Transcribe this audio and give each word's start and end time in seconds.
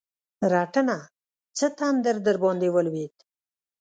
رټنه؛ 0.53 0.97
څه 1.57 1.67
تندر 1.77 2.15
درباندې 2.27 2.69
ولوېد؟! 2.71 3.13